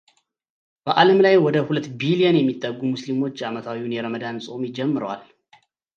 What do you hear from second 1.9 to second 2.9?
ቢሊዮን የሚጠጉ